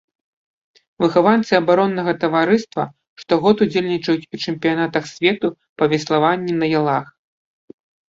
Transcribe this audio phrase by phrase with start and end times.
[1.03, 2.83] Выхаванцы абароннага таварыства
[3.25, 5.47] штогод удзельнічаюць у чэмпіянатах свету
[5.79, 7.05] па веславанні на ялах.